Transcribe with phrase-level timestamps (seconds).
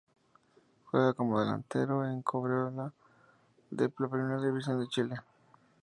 [0.89, 2.91] Juega como delantero en Cobreloa
[3.69, 5.15] de la Primera División de Chile.